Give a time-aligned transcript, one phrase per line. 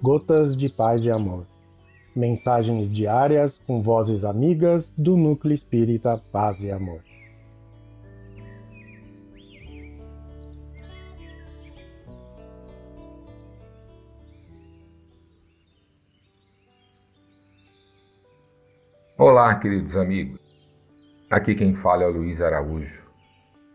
[0.00, 1.44] Gotas de Paz e Amor.
[2.14, 7.00] Mensagens diárias com vozes amigas do Núcleo Espírita Paz e Amor.
[19.18, 20.38] Olá, queridos amigos.
[21.28, 23.02] Aqui quem fala é o Luiz Araújo.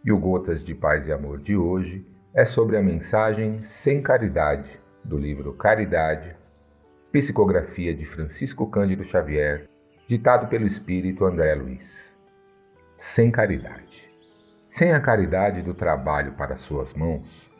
[0.05, 4.81] E o Gotas de Paz e Amor de hoje é sobre a mensagem Sem Caridade,
[5.03, 6.35] do livro Caridade,
[7.11, 9.67] psicografia de Francisco Cândido Xavier,
[10.07, 12.17] ditado pelo espírito André Luiz.
[12.97, 14.11] Sem caridade.
[14.69, 17.51] Sem a caridade do trabalho para suas mãos,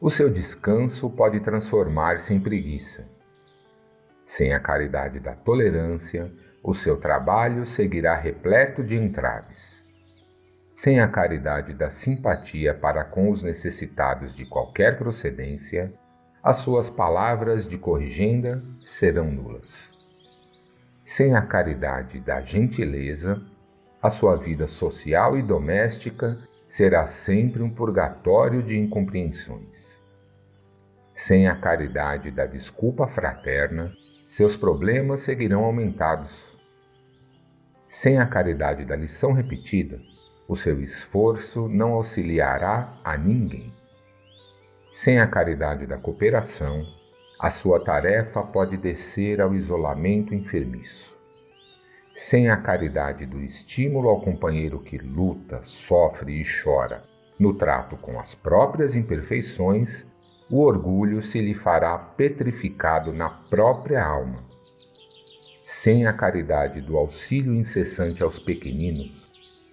[0.00, 3.04] o seu descanso pode transformar-se em preguiça.
[4.24, 9.84] Sem a caridade da tolerância, o seu trabalho seguirá repleto de entraves.
[10.74, 15.92] Sem a caridade da simpatia para com os necessitados de qualquer procedência,
[16.42, 19.92] as suas palavras de corrigenda serão nulas.
[21.04, 23.42] Sem a caridade da gentileza,
[24.02, 30.00] a sua vida social e doméstica será sempre um purgatório de incompreensões.
[31.14, 33.92] Sem a caridade da desculpa fraterna,
[34.26, 36.52] seus problemas seguirão aumentados
[37.92, 40.00] sem a caridade da lição repetida,
[40.48, 43.70] o seu esforço não auxiliará a ninguém.
[44.92, 46.84] Sem a caridade da cooperação,
[47.40, 51.16] a sua tarefa pode descer ao isolamento enfermiço.
[52.14, 57.02] Sem a caridade do estímulo ao companheiro que luta, sofre e chora
[57.38, 60.06] no trato com as próprias imperfeições,
[60.48, 64.52] o orgulho se lhe fará petrificado na própria alma
[65.62, 69.32] sem a caridade do auxílio incessante aos pequeninos,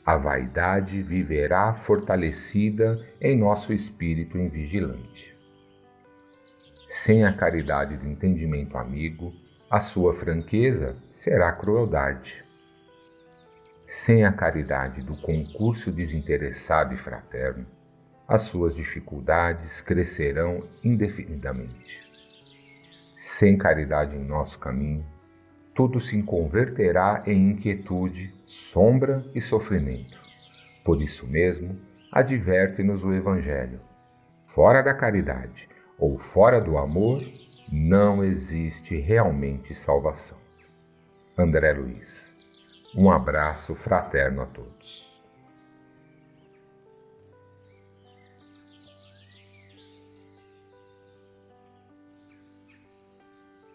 [0.09, 5.37] a vaidade viverá fortalecida em nosso espírito invigilante.
[6.89, 9.31] Sem a caridade do entendimento amigo,
[9.69, 12.43] a sua franqueza será crueldade.
[13.85, 17.67] Sem a caridade do concurso desinteressado e fraterno,
[18.27, 22.01] as suas dificuldades crescerão indefinidamente.
[23.21, 25.05] Sem caridade em nosso caminho,
[25.79, 30.19] tudo se converterá em inquietude, sombra e sofrimento.
[30.83, 31.73] Por isso mesmo,
[32.11, 33.79] adverte-nos o Evangelho.
[34.45, 37.23] Fora da caridade ou fora do amor,
[37.71, 40.37] não existe realmente salvação.
[41.37, 42.35] André Luiz.
[42.93, 45.08] Um abraço fraterno a todos.